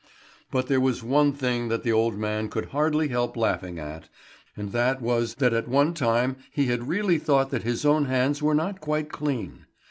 [0.49, 4.09] But there was one thing that the old man could hardly help laughing at,
[4.57, 8.41] and that was that at one time he had really thought that his own hands
[8.41, 9.67] were not quite clean.